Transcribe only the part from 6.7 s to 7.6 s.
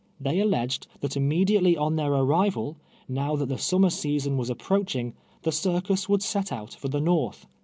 for the north.